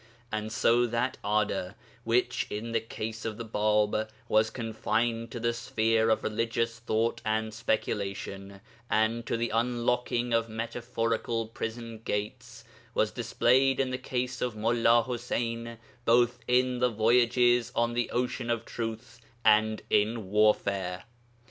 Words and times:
And 0.31 0.51
so 0.51 0.87
that 0.87 1.19
ardour, 1.23 1.75
which 2.05 2.47
in 2.49 2.71
the 2.71 2.79
case 2.79 3.23
of 3.23 3.37
the 3.37 3.45
Bāb 3.45 4.09
was 4.27 4.49
confined 4.49 5.29
to 5.29 5.39
the 5.39 5.53
sphere 5.53 6.09
of 6.09 6.23
religious 6.23 6.79
thought 6.79 7.21
and 7.23 7.53
speculation 7.53 8.61
and 8.89 9.23
to 9.27 9.37
the 9.37 9.51
unlocking 9.51 10.33
of 10.33 10.49
metaphorical 10.49 11.45
prison 11.49 11.99
gates, 12.03 12.63
was 12.95 13.11
displayed 13.11 13.79
in 13.79 13.91
the 13.91 13.99
case 13.99 14.41
of 14.41 14.55
Mullā 14.55 15.05
Ḥuseyn 15.05 15.77
both 16.03 16.39
in 16.47 16.79
voyages 16.79 17.71
on 17.75 17.93
the 17.93 18.09
ocean 18.09 18.49
of 18.49 18.65
Truth, 18.65 19.19
and 19.45 19.83
in 19.91 20.31
warfare. 20.31 21.03